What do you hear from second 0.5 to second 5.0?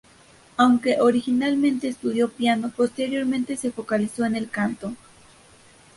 Aunque originalmente estudió piano, posteriormente se focalizó en el canto.